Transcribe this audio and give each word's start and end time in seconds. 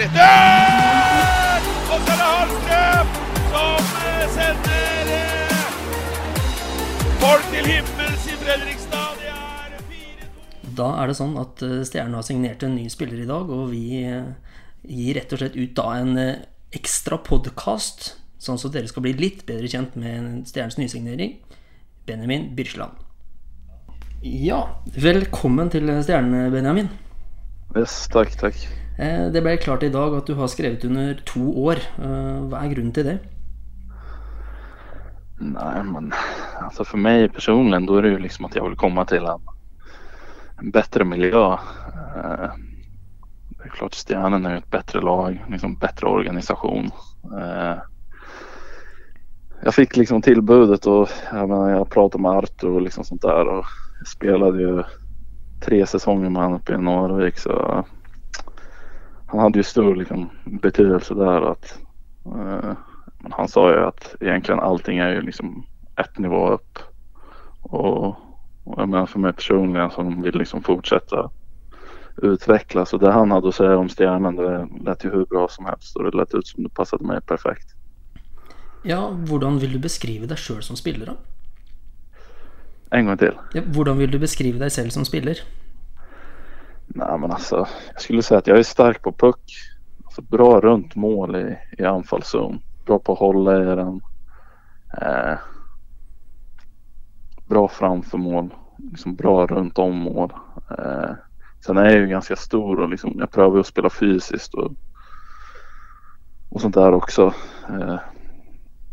retur! 0.00 1.60
Och 1.92 2.00
så 2.04 2.12
är 2.12 2.16
det 2.16 2.28
Hallström 2.36 3.06
som 3.52 3.84
eh, 4.06 4.28
sänder 4.36 5.06
eh, 5.16 5.66
folk 7.20 7.44
til 7.52 7.66
himmels 7.66 8.26
i 8.26 8.36
Fredrikstad. 8.42 9.10
Det 9.20 9.82
4-2. 9.90 10.70
Da 10.78 10.88
er 11.02 11.10
det 11.10 11.18
sånn 11.18 11.36
at 11.40 11.66
eh, 11.66 11.82
Stjernen 11.84 12.16
har 12.16 12.24
signert 12.24 12.64
en 12.64 12.78
ny 12.78 12.88
spiller 12.92 13.20
i 13.20 13.28
dag, 13.28 13.52
og 13.52 13.68
vi 13.74 13.84
gir 14.00 15.18
rett 15.18 15.36
og 15.36 15.42
slett 15.42 15.60
ut 15.60 15.76
da 15.76 15.92
en 15.98 16.16
ekstra 16.72 17.20
podkast, 17.26 18.14
sånn 18.40 18.58
så 18.58 18.72
dere 18.72 18.88
skal 18.88 19.04
bli 19.04 19.12
litt 19.18 19.44
bedre 19.48 19.68
kjent 19.68 19.98
med 20.00 20.48
Stjernens 20.48 20.80
nysignering, 20.80 21.36
Benjamin 22.08 22.54
Birsland. 22.56 22.96
Ja, 24.24 24.64
velkommen 24.96 25.68
til 25.72 25.92
Stjernen, 26.00 26.48
Benjamin. 26.54 26.88
Yes, 27.76 28.06
tack, 28.12 28.32
tack. 28.40 28.79
Eh, 29.00 29.26
det 29.32 29.40
ble 29.40 29.56
klart 29.56 29.82
i 29.82 29.92
dag 29.92 30.14
at 30.18 30.26
du 30.28 30.34
har 30.36 30.48
skrevet 30.52 30.84
under 30.84 31.20
to 31.24 31.40
år. 31.64 31.80
Eh, 31.98 32.40
hva 32.50 32.64
er 32.64 32.74
grunnen 32.74 32.92
til 32.92 33.06
det? 33.08 33.18
Nej, 35.40 35.84
men 35.84 36.12
alltså 36.60 36.84
för 36.84 36.98
mig 36.98 37.28
personligen 37.28 37.86
då 37.86 37.96
är 37.96 38.02
det 38.02 38.08
ju 38.08 38.18
liksom 38.18 38.44
att 38.44 38.54
jag 38.54 38.68
vill 38.68 38.76
komma 38.76 39.04
till 39.04 39.24
en, 39.24 39.40
en 40.58 40.70
bättre 40.70 41.04
miljö. 41.04 41.52
Eh, 42.16 42.50
det 43.48 43.64
är 43.64 43.68
klart 43.68 43.94
Stjärnen 43.94 44.46
är 44.46 44.50
ju 44.50 44.58
ett 44.58 44.70
bättre 44.70 45.00
lag, 45.00 45.44
liksom 45.48 45.78
bättre 45.78 46.06
organisation. 46.06 46.90
Eh, 47.38 47.78
jag 49.62 49.74
fick 49.74 49.96
liksom 49.96 50.22
tillbudet 50.22 50.86
och 50.86 51.08
jag, 51.32 51.48
menar, 51.48 51.70
jag 51.70 51.90
pratade 51.90 52.22
med 52.22 52.30
Artur 52.30 52.70
och 52.70 52.82
liksom 52.82 53.04
sånt 53.04 53.22
där 53.22 53.48
och 53.48 53.64
jag 53.98 54.08
spelade 54.08 54.62
ju 54.62 54.82
tre 55.60 55.86
säsonger 55.86 56.30
med 56.30 56.42
honom 56.42 56.58
uppe 56.58 56.74
i 56.74 56.78
Norrvik 56.78 57.38
så 57.38 57.84
han 59.30 59.40
hade 59.40 59.58
ju 59.58 59.62
stor 59.62 59.96
liksom, 59.96 60.30
betydelse 60.44 61.14
där 61.14 61.52
att 61.52 61.78
eh, 62.26 62.72
han 63.30 63.48
sa 63.48 63.70
ju 63.70 63.84
att 63.84 64.14
egentligen 64.20 64.60
allting 64.60 64.98
är 64.98 65.08
ju 65.08 65.22
liksom 65.22 65.66
ett 65.96 66.18
nivå 66.18 66.50
upp. 66.50 66.78
Och, 67.62 68.06
och 68.64 68.76
jag 68.76 68.88
menar 68.88 69.06
för 69.06 69.18
mig 69.18 69.32
personligen 69.32 69.90
som 69.90 70.22
vill 70.22 70.38
liksom 70.38 70.62
fortsätta 70.62 71.30
utvecklas. 72.22 72.92
Och 72.92 73.00
det 73.00 73.12
han 73.12 73.30
hade 73.30 73.48
att 73.48 73.54
säga 73.54 73.76
om 73.76 73.88
stjärnan 73.88 74.36
det 74.36 74.68
lät 74.84 75.04
ju 75.04 75.10
hur 75.10 75.24
bra 75.24 75.48
som 75.48 75.64
helst. 75.64 75.96
Och 75.96 76.04
det 76.04 76.16
lät 76.16 76.34
ut 76.34 76.46
som 76.46 76.62
det 76.62 76.70
passade 76.70 77.04
mig 77.04 77.20
perfekt. 77.20 77.74
Ja, 78.82 79.10
hvordan 79.28 79.58
vil 79.58 79.72
du 79.72 79.78
beskrive 79.78 80.26
deg 80.26 80.38
sjøl 80.38 80.62
som 80.62 80.76
da? 81.06 81.16
En 82.90 83.06
gång 83.06 83.18
till. 83.18 83.36
Ja, 83.54 83.62
hvordan 83.62 83.98
vil 83.98 84.10
du 84.10 84.18
beskrive 84.18 84.58
deg 84.58 84.72
selv 84.72 84.90
som 84.90 85.04
spiller? 85.04 85.36
Nej 86.94 87.18
men 87.18 87.30
alltså 87.30 87.66
jag 87.92 88.00
skulle 88.00 88.22
säga 88.22 88.38
att 88.38 88.46
jag 88.46 88.58
är 88.58 88.62
stark 88.62 89.02
på 89.02 89.12
puck. 89.12 89.40
Alltså 90.04 90.22
bra 90.22 90.60
runt 90.60 90.94
mål 90.96 91.36
i, 91.36 91.58
i 91.78 91.84
anfallszon. 91.84 92.58
Bra 92.86 92.98
på 92.98 93.12
att 93.12 93.18
hålla 93.18 93.62
i 93.62 93.64
den. 93.64 94.00
Eh, 95.02 95.38
bra 97.48 97.68
framför 97.68 98.18
mål. 98.18 98.54
Liksom 98.90 99.16
bra 99.16 99.46
runt 99.46 99.78
om 99.78 99.96
mål. 99.98 100.32
Eh, 100.78 101.10
sen 101.66 101.76
är 101.76 101.84
jag 101.84 101.94
ju 101.94 102.06
ganska 102.06 102.36
stor 102.36 102.80
och 102.80 102.88
liksom, 102.88 103.14
jag 103.18 103.30
prövar 103.30 103.58
att 103.60 103.66
spela 103.66 103.90
fysiskt 103.90 104.54
och, 104.54 104.72
och 106.50 106.60
sånt 106.60 106.74
där 106.74 106.92
också. 106.92 107.34
Eh, 107.68 107.98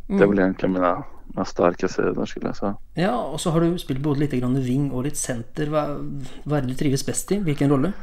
Det 0.07 0.23
är 0.23 0.27
väl 0.27 0.39
egentligen 0.39 0.73
mina, 0.73 1.03
mina 1.27 1.45
starka 1.45 1.87
sidor 1.87 2.25
skulle 2.25 2.45
jag 2.45 2.55
säga. 2.55 2.75
Ja, 2.93 3.15
og 3.15 3.39
så 3.41 3.51
har 3.51 3.61
du 3.61 3.77
spilt 3.77 3.99
både 3.99 4.19
litt 4.19 4.31
grann 4.31 4.61
wing 4.61 4.91
og 4.91 5.03
litt 5.03 5.17
center. 5.17 5.69
Hva, 5.71 5.85
hva 6.45 6.57
er 6.57 6.65
det 6.65 6.75
du 6.75 6.79
trives 6.79 7.05
best 7.05 7.31
i? 7.31 7.39
Hvilken 7.43 7.69
rolle? 7.69 7.93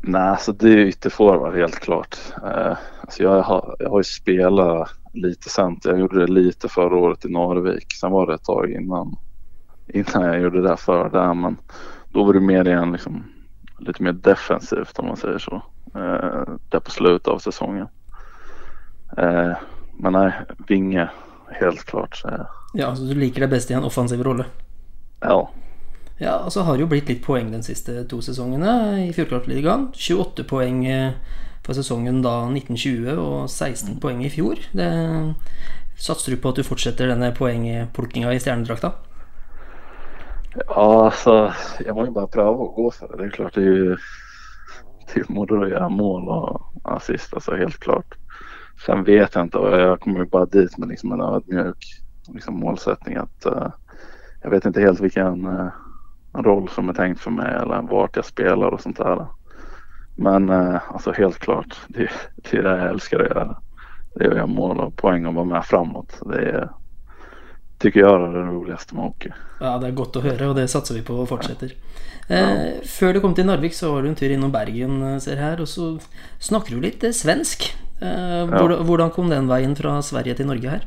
Nej, 0.00 0.22
alltså 0.22 0.52
det 0.52 0.68
är 0.68 0.76
ytterforward 0.76 1.54
helt 1.54 1.80
klart. 1.80 2.18
Eh, 2.44 2.76
alltså 3.00 3.22
jag, 3.22 3.42
har, 3.42 3.76
jag 3.78 3.90
har 3.90 3.98
ju 3.98 4.04
spelat 4.04 4.90
lite 5.12 5.48
center. 5.48 5.90
Jag 5.90 6.00
gjorde 6.00 6.20
det 6.20 6.32
lite 6.32 6.68
förra 6.68 6.96
året 6.96 7.24
i 7.24 7.28
Norrvik. 7.28 7.92
Sen 7.92 8.10
var 8.12 8.26
det 8.26 8.34
ett 8.34 8.44
tag 8.44 8.70
innan, 8.70 9.16
innan 9.88 10.22
jag 10.22 10.40
gjorde 10.40 10.62
det 10.62 10.76
för 10.76 11.10
det. 11.10 11.34
Men 11.34 11.56
då 12.12 12.24
var 12.24 12.32
det 12.32 12.40
mer 12.40 12.68
igen 12.68 12.92
liksom, 12.92 13.24
lite 13.78 14.02
mer 14.02 14.12
defensivt 14.12 14.98
om 14.98 15.06
man 15.06 15.16
säger 15.16 15.38
så. 15.38 15.54
Eh, 15.94 16.54
där 16.68 16.80
på 16.80 16.90
slutet 16.90 17.28
av 17.28 17.38
säsongen. 17.38 17.88
Eh, 19.16 19.52
men 19.98 20.12
nej, 20.12 20.32
vinge 20.68 21.10
helt 21.48 21.84
klart. 21.84 22.16
Så, 22.16 22.28
Ja, 22.74 22.88
altså 22.90 23.06
Du 23.08 23.14
liker 23.18 23.44
deg 23.44 23.50
best 23.52 23.70
i 23.70 23.76
en 23.76 23.84
offensiv 23.88 24.22
rolle? 24.24 24.46
ja, 25.22 25.50
Ja, 26.20 26.36
og 26.44 26.52
så 26.52 26.62
har 26.62 26.76
det 26.76 26.84
jo 26.84 26.90
blitt 26.92 27.08
litt 27.10 27.22
poeng 27.24 27.50
de 27.50 27.58
siste 27.66 28.04
to 28.10 28.20
sesongene 28.22 28.72
i 29.08 29.12
Fjordkraftligaen. 29.16 29.88
28 29.96 30.44
poeng 30.48 30.84
eh, 30.86 31.14
for 31.66 31.74
sesongen 31.78 32.20
da 32.22 32.34
1920 32.52 33.18
og 33.18 33.48
16 33.50 33.98
poeng 34.02 34.22
i 34.24 34.30
fjor. 34.30 34.60
Det, 34.76 34.88
satser 35.98 36.34
du 36.34 36.40
på 36.42 36.52
at 36.52 36.60
du 36.60 36.66
fortsetter 36.66 37.10
denne 37.10 37.32
poengplukkinga 37.36 38.34
i 38.34 38.42
stjernedrakta? 38.42 38.92
Ja, 40.66 41.04
alltså 41.06 41.52
jag 41.86 41.96
må 41.96 42.04
ju 42.04 42.10
bara 42.10 42.26
pröva 42.26 42.64
att 42.64 42.74
gå 42.74 42.90
för 42.90 43.08
det. 43.08 43.16
Det 43.16 43.24
är 43.24 43.30
klart 43.30 43.54
det 43.54 43.60
är 43.60 43.64
ju 43.64 43.96
är 45.14 45.32
moro 45.32 45.64
att 45.64 45.70
göra 45.70 45.88
mål 45.88 46.28
och 46.28 46.72
assist, 46.84 47.34
alltså 47.34 47.54
helt 47.56 47.78
klart. 47.80 48.14
Sen 48.86 49.04
vet 49.04 49.34
jag 49.34 49.44
inte 49.44 49.58
jag 49.58 50.00
kommer 50.00 50.20
ju 50.20 50.26
bara 50.26 50.46
dit 50.46 50.78
med 50.78 50.88
liksom 50.88 51.12
en 51.12 51.20
ödmjuk 51.20 52.01
liksom 52.34 52.60
målsättning 52.60 53.16
att 53.16 53.46
eh, 53.46 53.68
jag 54.42 54.50
vet 54.50 54.64
inte 54.64 54.80
helt 54.80 55.00
vilken 55.00 55.46
eh, 55.46 55.68
roll 56.32 56.68
som 56.68 56.88
är 56.88 56.92
tänkt 56.92 57.20
för 57.20 57.30
mig 57.30 57.54
eller 57.54 57.82
vart 57.82 58.16
jag 58.16 58.24
spelar 58.24 58.66
och 58.66 58.80
sånt 58.80 58.96
där. 58.96 59.26
Men 60.16 60.50
eh, 60.50 60.80
alltså 60.88 61.12
helt 61.12 61.38
klart, 61.38 61.76
det, 61.88 62.10
det 62.36 62.56
är 62.56 62.62
det 62.62 62.78
jag 62.78 62.90
älskar 62.90 63.20
att 63.20 63.28
göra. 63.28 63.56
Det 64.14 64.24
är 64.24 64.30
att 64.30 64.36
göra 64.36 64.46
mål 64.46 64.80
och 64.80 64.96
poäng 64.96 65.26
och 65.26 65.34
vara 65.34 65.44
med 65.44 65.64
framåt. 65.64 66.20
Det 66.26 66.50
är, 66.50 66.70
tycker 67.78 68.00
jag 68.00 68.22
är 68.22 68.32
det 68.32 68.42
roligaste 68.42 68.94
med 68.94 69.04
hockey. 69.04 69.30
Ja, 69.60 69.76
det 69.78 69.92
er 69.92 69.94
godt 69.96 70.16
å 70.18 70.22
høre, 70.24 70.48
og 70.50 70.56
det 70.58 70.66
satser 70.70 70.96
vi 70.98 71.04
på 71.06 71.14
og 71.22 71.28
fortsetter. 71.30 71.74
Eh, 72.32 72.80
før 72.88 73.14
du 73.14 73.20
kom 73.22 73.34
til 73.34 73.46
Narvik, 73.46 73.74
så 73.74 73.92
var 73.92 74.02
du 74.02 74.10
en 74.10 74.18
tur 74.18 74.30
innom 74.30 74.52
Bergen, 74.54 74.96
eh, 75.06 75.18
ser 75.22 75.38
her, 75.38 75.60
og 75.62 75.70
så 75.70 75.94
snakker 76.42 76.74
du 76.74 76.82
litt 76.82 77.04
eh, 77.06 77.14
svensk. 77.14 77.68
Eh, 78.02 78.42
hvordan, 78.50 78.82
hvordan 78.88 79.12
kom 79.14 79.30
den 79.30 79.46
veien 79.50 79.76
fra 79.78 80.00
Sverige 80.02 80.34
til 80.40 80.50
Norge 80.50 80.74
her? 80.74 80.86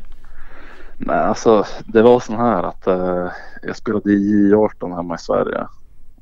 Nej, 0.97 1.19
alltså 1.19 1.65
det 1.85 2.01
var 2.01 2.19
så 2.19 2.33
här 2.33 2.63
att 2.63 2.87
eh, 2.87 3.31
jag 3.61 3.75
spelade 3.75 4.11
i 4.11 4.51
J18 4.53 4.95
hemma 4.95 5.15
i 5.15 5.17
Sverige. 5.17 5.67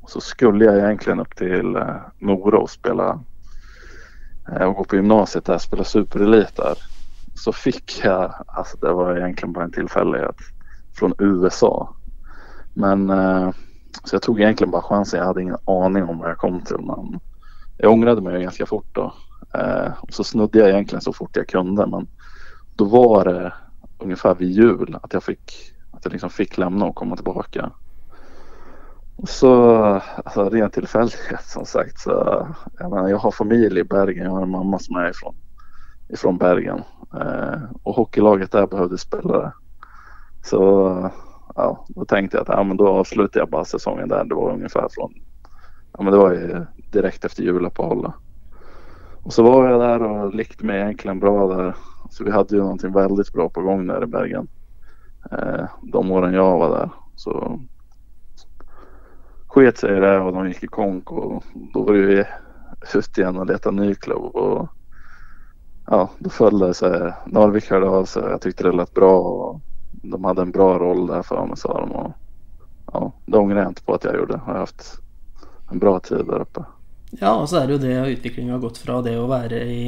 Och 0.02 0.10
så 0.10 0.22
skulle 0.22 0.66
jag 0.66 0.78
egentligen 0.78 1.20
upp 1.20 1.36
till 1.36 1.76
eh, 1.76 1.96
Mora 2.20 2.58
och 2.58 2.70
spela 2.70 3.20
eh, 4.52 4.64
och 4.64 4.76
gå 4.76 4.84
på 4.84 4.96
gymnasiet 4.96 5.46
där, 5.46 5.58
spela 5.58 5.84
superelit 5.84 6.56
där. 6.56 6.78
Så 7.36 7.52
fick 7.52 8.02
jag, 8.04 8.34
alltså 8.48 8.78
det 8.78 8.94
var 8.94 9.18
egentligen 9.18 9.54
bara 9.54 9.64
en 9.64 9.72
tillfällighet, 9.72 10.36
från 10.94 11.14
USA. 11.18 11.96
Men 12.74 13.10
eh, 13.10 13.52
så 14.04 14.16
jag 14.16 14.22
tog 14.22 14.42
egentligen 14.42 14.72
bara 14.72 14.82
chansen. 14.82 15.20
Jag 15.20 15.28
hade 15.28 15.42
ingen 15.42 15.58
aning 15.66 16.04
om 16.04 16.18
vad 16.18 16.30
jag 16.30 16.38
kom 16.38 16.62
till. 16.62 16.80
Men 16.80 17.20
jag 17.78 17.92
ångrade 17.92 18.22
mig 18.22 18.42
ganska 18.42 18.66
fort 18.66 18.90
då. 18.92 19.14
Eh, 19.54 19.92
och 20.02 20.14
så 20.14 20.24
snudde 20.24 20.60
jag 20.60 20.70
egentligen 20.70 21.02
så 21.02 21.14
fort 21.14 21.36
jag 21.36 21.48
kunde. 21.48 21.88
Men 21.88 22.08
då 22.76 22.86
var 22.86 23.26
det 23.26 23.54
ungefär 24.04 24.36
vid 24.36 24.52
jul 24.52 24.98
att 25.02 25.14
jag 25.14 25.24
fick, 25.24 25.74
att 25.92 26.06
jag 26.06 26.12
liksom 26.12 26.30
fick 26.30 26.58
lämna 26.58 26.86
och 26.86 26.96
komma 26.96 27.16
tillbaka. 27.16 27.72
Och 29.16 29.30
så, 29.30 29.76
alltså 30.26 30.50
rent 30.50 30.74
tillfällighet 30.74 31.44
som 31.44 31.66
sagt 31.66 32.00
så, 32.00 32.48
jag 32.80 32.90
menar 32.90 33.10
jag 33.10 33.18
har 33.18 33.32
familj 33.32 33.80
i 33.80 33.84
Bergen, 33.84 34.26
jag 34.26 34.32
har 34.32 34.42
en 34.42 34.50
mamma 34.50 34.80
som 34.80 34.96
är 34.96 35.10
ifrån, 35.10 35.36
ifrån 36.10 36.38
Bergen. 36.38 36.82
Eh, 37.22 37.62
och 37.84 37.96
hockeylaget 37.96 38.52
där 38.52 38.68
behövde 38.68 38.98
spelare. 38.98 39.52
Så 40.44 41.12
ja, 41.56 41.86
då 41.88 42.06
tänkte 42.06 42.38
jag 42.38 42.42
att 42.42 42.58
ja, 42.58 42.64
men 42.64 42.78
då 42.78 42.88
avslutar 42.88 43.40
jag 43.40 43.50
bara 43.50 43.66
säsongen 43.66 44.10
där. 44.10 44.24
Det 44.24 44.36
var 44.36 44.54
ungefär 44.54 44.88
från, 44.92 45.14
ja 45.98 46.04
men 46.04 46.14
det 46.14 46.20
var 46.20 46.32
ju 46.32 46.66
direkt 46.92 47.26
efter 47.26 47.44
juluppehållet. 47.44 48.14
Och 49.24 49.34
så 49.34 49.44
var 49.44 49.70
jag 49.70 49.80
där 49.80 50.04
och 50.04 50.36
lekte 50.36 50.66
mig 50.66 50.82
egentligen 50.82 51.20
bra 51.20 51.56
där. 51.56 51.76
Så 52.10 52.24
vi 52.24 52.32
hade 52.32 52.56
ju 52.56 52.62
någonting 52.62 52.92
väldigt 52.92 53.34
bra 53.34 53.50
på 53.50 53.62
gång 53.62 53.88
där 53.88 54.04
i 54.04 54.08
Bergen. 54.08 54.48
Eh, 55.32 55.66
de 55.82 56.12
åren 56.12 56.34
jag 56.34 56.58
var 56.58 56.70
där. 56.70 56.90
Så 57.16 57.60
sket 59.48 59.78
sig 59.78 60.00
det 60.00 60.20
och 60.20 60.34
de 60.34 60.48
gick 60.48 60.64
i 60.64 60.68
konk 60.68 61.12
och 61.12 61.44
då 61.74 61.84
var 61.84 61.94
det 61.94 62.00
ju 62.00 62.26
ut 62.96 63.18
igen 63.18 63.38
och 63.38 63.46
leta 63.46 63.72
ny 63.72 63.96
klubb. 63.96 64.36
Och, 64.36 64.68
ja, 65.88 66.10
då 66.20 66.30
föll 66.30 66.60
det 66.60 66.74
sig. 66.74 67.14
Narvik 67.26 67.70
hörde 67.70 67.90
av 67.90 68.06
sig. 68.06 68.24
Jag 68.24 68.42
tyckte 68.42 68.64
det 68.64 68.72
lät 68.72 68.94
bra 68.94 69.20
och 69.20 69.60
de 69.92 70.24
hade 70.24 70.42
en 70.42 70.52
bra 70.52 70.80
roll 70.80 71.08
där 71.08 71.22
för 71.22 71.46
mig 71.46 71.58
sa 71.58 71.80
de. 71.80 71.92
Och, 71.92 72.12
ja, 72.94 73.12
det 73.26 73.38
ångrar 73.38 73.60
jag 73.60 73.68
inte 73.68 73.84
på 73.84 73.94
att 73.94 74.04
jag 74.04 74.16
gjorde. 74.16 74.34
Jag 74.34 74.54
har 74.54 74.60
haft 74.60 75.00
en 75.72 75.80
bra 75.80 76.00
tid 76.00 76.26
där 76.26 76.42
uppe. 76.42 76.66
Ja, 77.20 77.36
og 77.36 77.48
så 77.50 77.62
er 77.62 77.68
det 77.68 77.78
jo 77.78 77.84
det 77.84 78.18
utviklinga 78.18 78.56
har 78.56 78.64
gått 78.64 78.80
fra 78.82 79.02
det 79.06 79.16
å 79.20 79.30
være 79.30 79.60
i 79.70 79.84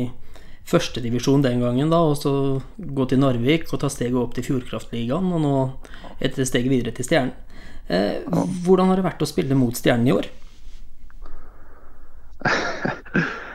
førstedivisjon 0.66 1.44
den 1.46 1.62
gangen, 1.62 1.92
da, 1.94 2.02
og 2.02 2.18
så 2.18 2.34
gå 2.78 3.06
til 3.10 3.22
Narvik 3.22 3.70
og 3.74 3.82
ta 3.82 3.90
steget 3.92 4.18
opp 4.18 4.34
til 4.36 4.46
Fjordkraftligaen, 4.48 5.32
og 5.34 5.42
nå 5.44 5.56
et 6.26 6.38
steg 6.48 6.70
videre 6.72 6.94
til 6.96 7.06
Stjernen. 7.08 7.36
Eh, 7.86 8.24
hvordan 8.66 8.90
har 8.90 8.98
det 8.98 9.06
vært 9.06 9.22
å 9.22 9.30
spille 9.30 9.58
mot 9.58 9.78
Stjernen 9.78 10.10
i 10.10 10.16
år? 10.16 10.30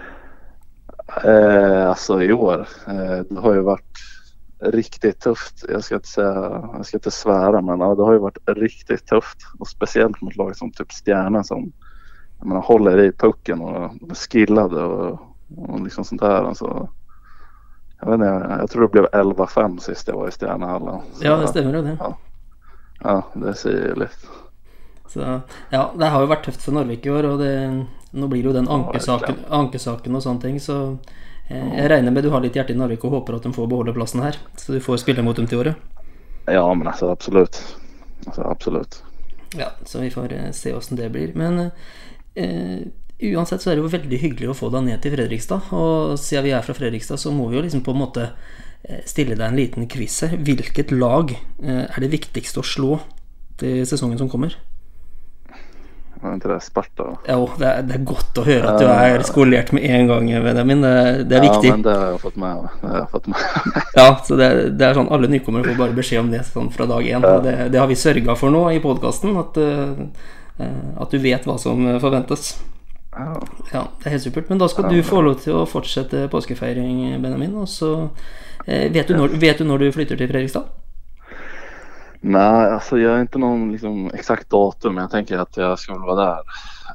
Eh, 1.25 1.88
alltså 1.88 2.22
i 2.22 2.32
år. 2.32 2.69
Eh, 2.88 3.19
det 3.31 3.40
har 3.40 3.55
ju 3.55 3.61
varit 3.61 3.99
riktigt 4.61 5.20
tufft. 5.20 5.64
Jag 5.69 5.84
ska 5.84 5.94
inte 5.94 6.08
säga, 6.08 6.34
jag 6.72 6.87
ska 6.87 6.96
inte 6.96 7.11
svära 7.11 7.61
men 7.61 7.81
ja, 7.81 7.94
det 7.94 8.02
har 8.02 8.12
ju 8.12 8.19
varit 8.19 8.38
riktigt 8.46 9.06
tufft. 9.06 9.38
Och 9.58 9.69
speciellt 9.69 10.20
mot 10.20 10.37
lag 10.37 10.56
som 10.56 10.72
typ 10.72 10.93
Stjärnan 10.93 11.44
som 11.44 11.72
jag 12.40 12.48
menar, 12.48 12.60
håller 12.60 12.98
i 12.98 13.12
pucken 13.12 13.60
och 13.60 13.90
de 14.00 14.10
är 14.10 14.14
skillade 14.14 14.82
och, 14.84 15.19
och 15.56 15.81
liksom 15.81 16.04
sånt 16.04 16.20
där. 16.20 16.44
Alltså, 16.44 16.88
jag, 18.00 18.06
vet 18.06 18.14
inte, 18.14 18.56
jag 18.60 18.70
tror 18.70 18.82
det 18.82 18.88
blev 18.88 19.06
11-5 19.06 19.78
sist 19.78 20.08
jag 20.08 20.14
var 20.14 20.28
i 20.28 20.31
Stjärnahallen. 20.31 21.00
Ja, 21.20 21.37
det 21.37 21.48
stämmer 21.48 21.72
det. 21.72 21.96
Ja, 22.00 22.16
ja 23.02 23.22
det 23.34 23.54
säger 23.54 23.94
lite. 23.96 24.14
Så, 25.08 25.40
ja, 25.70 25.90
det 25.98 26.06
har 26.06 26.22
jo 26.22 26.31
vært 26.31 26.44
tøft 26.46 26.62
for 26.62 26.76
Narvik 26.76 27.06
i 27.06 27.10
år, 27.10 27.26
og 27.26 27.40
det, 27.42 27.54
nå 28.14 28.28
blir 28.31 28.44
det 28.44 28.52
jo 28.52 28.54
den 28.54 28.69
ankesaken, 28.70 29.40
ankesaken 29.50 30.20
sånne 30.22 30.43
ting, 30.44 30.60
så 30.62 30.76
eh, 31.48 31.72
jeg 31.81 31.88
regner 31.90 32.14
med 32.14 32.22
du 32.22 32.31
har 32.31 32.44
litt 32.44 32.54
hjerte 32.54 32.76
i 32.76 32.78
Narvik 32.78 33.04
og 33.08 33.16
håper 33.16 33.40
at 33.40 33.48
de 33.48 33.50
får 33.56 33.66
beholde 33.72 33.94
plassen 33.96 34.22
her. 34.22 34.38
Så 34.54 34.76
du 34.76 34.81
får 34.81 35.02
spille 35.02 35.25
mot 35.26 35.36
dem 35.36 35.50
til 35.50 35.64
året. 35.64 35.75
Ja, 36.46 36.62
men 36.75 36.86
alltså 36.86 37.10
absolut. 37.10 37.58
Alltså, 38.26 38.43
absolut. 38.43 39.02
Ja, 39.58 39.72
så 39.84 40.00
vi 40.00 40.10
får 40.14 40.32
eh, 40.32 40.50
se 40.54 40.75
åssen 40.75 40.96
det 40.96 41.10
blir. 41.10 41.34
Men 41.34 41.72
eh, 42.38 42.88
uansett 43.35 43.62
så 43.62 43.71
er 43.71 43.79
det 43.79 43.85
jo 43.85 43.93
veldig 43.93 44.21
hyggelig 44.23 44.50
å 44.53 44.56
få 44.56 44.71
deg 44.73 44.87
ned 44.88 45.03
til 45.03 45.15
Fredrikstad. 45.17 45.71
Og 45.77 46.17
siden 46.21 46.49
vi 46.49 46.56
er 46.56 46.67
fra 46.67 46.77
Fredrikstad, 46.77 47.21
så 47.21 47.35
må 47.35 47.50
vi 47.50 47.59
jo 47.59 47.65
liksom 47.67 47.85
på 47.87 47.94
en 47.94 48.03
måte 48.03 48.31
eh, 48.31 49.03
stille 49.09 49.37
deg 49.37 49.47
en 49.49 49.61
liten 49.61 49.88
quiz 49.91 50.23
her. 50.25 50.38
Hvilket 50.41 50.94
lag 50.94 51.35
eh, 51.37 51.87
er 51.87 52.03
det 52.03 52.12
viktigste 52.15 52.62
å 52.62 52.67
slå 52.67 53.00
til 53.61 53.85
sesongen 53.88 54.21
som 54.21 54.31
kommer? 54.32 54.56
Var 56.21 56.35
inte 56.35 56.49
det 56.49 56.61
Sparta? 56.61 57.05
Jo, 57.29 57.47
det 57.56 57.65
er, 57.65 57.85
det 57.88 57.94
er 57.97 58.03
godt 58.05 58.37
å 58.37 58.43
høre 58.44 58.73
at 58.75 58.82
du 58.82 58.88
er 58.93 59.23
skolert 59.25 59.71
med 59.73 59.87
en 59.88 60.11
gang, 60.11 60.27
Benjamin. 60.44 60.82
Det, 60.85 61.23
det 61.31 61.38
er 61.38 61.44
viktig. 61.47 61.71
Ja, 61.71 61.77
men 61.79 61.85
det 61.87 61.94
har 61.97 62.11
jeg 62.11 62.21
fått 62.21 62.37
med 62.41 62.59
meg. 62.59 62.82
Det. 62.82 63.38
Ja, 63.97 64.09
så 64.27 64.37
det, 64.37 64.50
det 64.79 64.85
er 64.87 64.99
sånn 64.99 65.09
Alle 65.12 65.31
nykommere 65.32 65.71
får 65.71 65.79
bare 65.81 65.97
beskjed 65.97 66.21
om 66.21 66.29
det 66.32 66.43
sånn 66.49 66.69
fra 66.75 66.87
dag 66.91 67.09
én. 67.09 67.25
Det, 67.25 67.55
det 67.73 67.81
har 67.81 67.88
vi 67.88 67.97
sørga 67.97 68.37
for 68.37 68.53
nå 68.53 68.67
i 68.75 68.82
podkasten. 68.85 69.32
At, 69.41 69.56
eh, 69.65 70.29
at 71.00 71.10
du 71.10 71.18
vet 71.18 71.46
hva 71.46 71.58
som 71.58 71.86
forventes. 72.00 72.58
ja. 73.16 73.40
Ja, 73.72 73.86
Det 73.98 74.06
er 74.06 74.10
helt 74.10 74.22
supert. 74.22 74.48
Men 74.48 74.58
da 74.58 74.68
skal 74.68 74.88
du 74.90 75.02
få 75.02 75.20
lov 75.20 75.40
til 75.40 75.54
å 75.54 75.66
fortsette 75.66 76.28
påskefeiring, 76.30 77.22
Benjamin. 77.22 77.54
Og 77.54 77.68
så 77.68 78.08
eh, 78.66 78.92
vet, 78.92 79.08
du 79.08 79.16
når, 79.16 79.36
vet 79.40 79.58
du 79.58 79.64
når 79.64 79.78
du 79.78 79.92
flytter 79.92 80.16
til 80.16 80.28
Fredrikstad? 80.28 80.64
Nej, 82.22 82.70
alltså 82.72 82.98
jag 82.98 83.16
är 83.16 83.20
inte 83.20 83.38
någon 83.38 83.72
liksom, 83.72 84.10
exakt 84.14 84.50
datum 84.50 84.94
men 84.94 85.02
jag 85.02 85.10
tänker 85.10 85.38
att 85.38 85.56
jag 85.56 85.78
ska 85.78 85.98
vara 85.98 86.14
där 86.24 86.38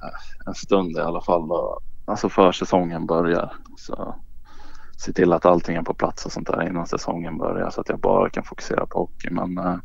eh, 0.04 0.48
en 0.48 0.54
stund 0.56 0.98
i 0.98 1.00
alla 1.00 1.22
fall. 1.22 1.48
Då. 1.48 1.80
Alltså 2.06 2.30
för 2.30 2.52
säsongen 2.52 3.06
börjar. 3.06 3.54
Så 3.78 4.16
se 4.98 5.14
till 5.14 5.34
att 5.34 5.46
allting 5.46 5.76
är 5.76 5.82
på 5.82 5.94
plats 5.94 6.26
och 6.26 6.32
sånt 6.32 6.48
där 6.48 6.68
innan 6.70 6.88
säsongen 6.88 7.38
börjar 7.38 7.70
så 7.70 7.82
att 7.82 7.90
jag 7.90 8.00
bara 8.00 8.30
kan 8.30 8.44
fokusera 8.44 8.86
på 8.86 9.00
hockey. 9.00 9.30
Men 9.32 9.58
eh, 9.58 9.76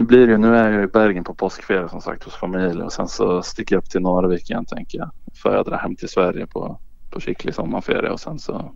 nu 0.00 0.06
blir 0.06 0.26
det 0.26 0.32
ju, 0.32 0.38
nu 0.38 0.56
är 0.56 0.70
jag 0.72 0.84
i 0.84 0.86
Bergen 0.86 1.24
på 1.24 1.34
påskferie 1.34 1.88
som 1.88 2.00
sagt 2.00 2.24
hos 2.24 2.34
familj 2.34 2.82
och 2.82 2.92
sen 2.92 3.08
så 3.08 3.42
sticker 3.42 3.74
jag 3.74 3.82
upp 3.82 3.90
till 3.90 4.00
Narvik 4.00 4.50
igen 4.50 4.64
tänker 4.64 4.98
jag. 4.98 5.10
För 5.42 5.56
jag 5.56 5.66
drar 5.66 5.76
hem 5.78 5.96
till 5.96 6.08
Sverige 6.08 6.46
på, 6.46 6.78
på 7.10 7.20
skicklig 7.20 7.54
sommarferie 7.54 8.10
och 8.10 8.20
sen 8.20 8.38
så 8.38 8.72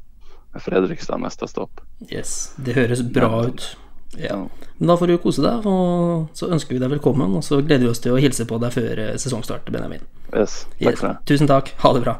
är 0.52 0.58
Fredrikstad 0.58 1.16
nästa 1.16 1.46
stopp. 1.46 1.80
Yes, 2.10 2.54
Det 2.56 2.72
høres 2.72 3.02
bra 3.02 3.44
ut. 3.46 3.76
Ja. 4.16 4.26
Ja. 4.28 4.46
Men 4.78 4.88
da 4.88 4.96
får 4.96 5.06
du 5.06 5.16
kose 5.18 5.42
deg, 5.42 5.64
og 5.66 6.26
så 6.38 6.46
ønsker 6.54 6.76
vi 6.76 6.78
deg 6.82 6.90
velkommen. 6.92 7.32
Og 7.34 7.42
så 7.44 7.58
gleder 7.62 7.82
vi 7.82 7.90
oss 7.90 7.98
til 8.04 8.14
å 8.14 8.20
hilse 8.22 8.44
på 8.46 8.58
deg 8.62 8.70
før 8.76 9.00
eh, 9.02 9.16
sesongstart, 9.18 9.66
Benjamin. 9.74 10.04
Yes, 10.36 10.66
tack 10.78 10.90
Yes. 10.92 11.00
för 11.00 11.08
det. 11.08 11.16
Tusen 11.26 11.46
takk. 11.50 11.72
Ha 11.82 11.92
det 11.96 12.00
bra. 12.04 12.14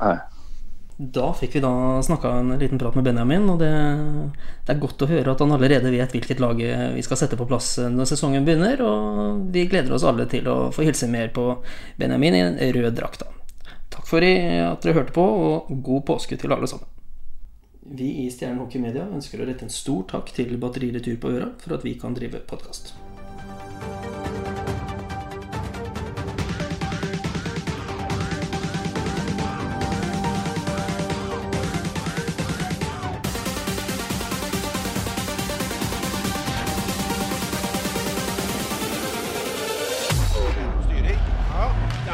Nej. 0.00 0.18
Da 0.96 1.32
fikk 1.34 1.56
vi 1.56 1.62
da 1.64 1.72
snakka 2.04 2.30
en 2.38 2.52
liten 2.60 2.78
prat 2.78 2.94
med 2.94 3.06
Benjamin, 3.06 3.48
og 3.50 3.58
det, 3.62 3.70
det 4.66 4.74
er 4.74 4.80
godt 4.82 5.02
å 5.02 5.08
høre 5.10 5.32
at 5.32 5.40
han 5.42 5.54
allerede 5.56 5.90
vet 5.90 6.12
hvilket 6.14 6.42
lag 6.42 6.60
vi 6.60 7.04
skal 7.04 7.18
sette 7.18 7.38
på 7.40 7.48
plass 7.48 7.74
når 7.90 8.10
sesongen 8.12 8.44
begynner, 8.46 8.82
og 8.84 9.46
vi 9.54 9.64
gleder 9.72 9.96
oss 9.96 10.06
alle 10.06 10.28
til 10.30 10.46
å 10.52 10.58
få 10.74 10.84
hilse 10.86 11.08
mer 11.10 11.32
på 11.34 11.48
Benjamin 11.98 12.36
i 12.36 12.44
en 12.44 12.60
rød 12.76 12.98
drakt. 13.00 13.24
Tack 13.24 14.02
Takk 14.02 14.08
for 14.08 14.24
ni 14.24 14.32
at 14.58 14.82
dere 14.82 14.96
hørte 14.96 15.14
på, 15.14 15.22
og 15.22 15.82
god 15.84 16.04
påske 16.08 16.36
til 16.40 16.52
alle 16.52 16.66
sammen. 16.66 16.88
Vi 17.82 18.08
i 18.24 18.28
Stjernen 18.30 18.62
Hockey 18.62 18.80
Media 18.80 19.04
ønsker 19.04 19.42
å 19.42 19.46
rette 19.46 19.66
en 19.66 19.72
stor 19.72 20.04
takk 20.10 20.32
til 20.34 20.56
Batteriretur 20.58 21.18
på 21.20 21.32
Øra 21.36 21.52
for 21.60 21.76
at 21.76 21.84
vi 21.86 21.96
kan 22.00 22.14
drive 22.16 22.40
podkast. 22.48 22.94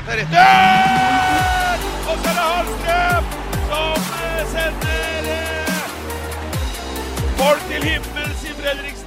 Där 0.09 0.17
är 0.17 0.25
där! 0.25 1.79
Och 2.07 2.19
sen 2.25 2.31
är 2.31 2.35
det 2.35 2.41
Hallström 2.41 3.25
som 3.69 4.03
eh, 4.15 4.47
sänder 4.47 5.23
eh, 5.31 5.75
folk 7.37 7.69
till 7.69 7.83
himmels 7.83 8.45
i 8.45 8.63
Fredrikstad. 8.63 8.98